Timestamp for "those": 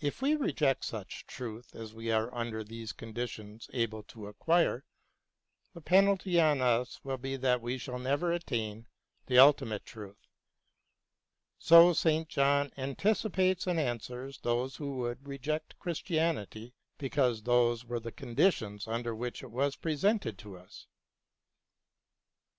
14.38-14.76, 17.42-17.84